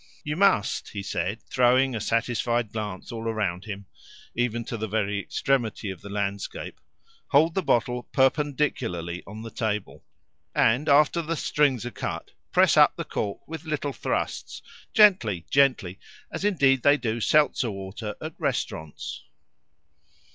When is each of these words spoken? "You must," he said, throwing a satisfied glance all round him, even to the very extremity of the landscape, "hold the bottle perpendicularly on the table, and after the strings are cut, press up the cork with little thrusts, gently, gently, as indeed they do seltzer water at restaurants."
"You 0.23 0.35
must," 0.35 0.89
he 0.89 1.03
said, 1.03 1.43
throwing 1.43 1.93
a 1.93 2.01
satisfied 2.01 2.71
glance 2.71 3.11
all 3.11 3.21
round 3.25 3.65
him, 3.65 3.85
even 4.33 4.65
to 4.65 4.75
the 4.75 4.87
very 4.87 5.19
extremity 5.19 5.91
of 5.91 6.01
the 6.01 6.09
landscape, 6.09 6.79
"hold 7.27 7.53
the 7.53 7.61
bottle 7.61 8.01
perpendicularly 8.11 9.21
on 9.27 9.43
the 9.43 9.51
table, 9.51 10.03
and 10.55 10.89
after 10.89 11.21
the 11.21 11.35
strings 11.35 11.85
are 11.85 11.91
cut, 11.91 12.31
press 12.51 12.77
up 12.77 12.95
the 12.95 13.05
cork 13.05 13.47
with 13.47 13.65
little 13.65 13.93
thrusts, 13.93 14.63
gently, 14.91 15.45
gently, 15.51 15.99
as 16.31 16.43
indeed 16.43 16.81
they 16.81 16.97
do 16.97 17.21
seltzer 17.21 17.69
water 17.69 18.15
at 18.19 18.33
restaurants." 18.39 19.21